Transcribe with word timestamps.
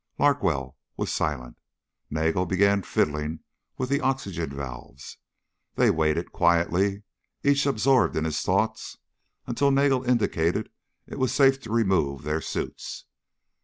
Larkwell 0.17 0.75
was 0.97 1.11
silent. 1.13 1.59
Nagel 2.09 2.47
began 2.47 2.81
fiddling 2.81 3.41
with 3.77 3.89
the 3.89 4.01
oxygen 4.01 4.49
valves. 4.49 5.17
They 5.75 5.91
waited, 5.91 6.31
quietly, 6.31 7.03
each 7.43 7.67
absorbed 7.67 8.15
in 8.17 8.25
his 8.25 8.41
thoughts 8.41 8.97
until 9.45 9.69
Nagel 9.69 10.03
indicated 10.03 10.71
it 11.05 11.19
was 11.19 11.31
safe 11.31 11.59
to 11.61 11.71
remove 11.71 12.23
their 12.23 12.41
suits. 12.41 13.05